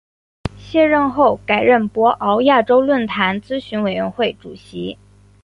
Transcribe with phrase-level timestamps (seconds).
[0.57, 4.97] 卸任后改任博鳌亚洲论坛咨询委员会主席。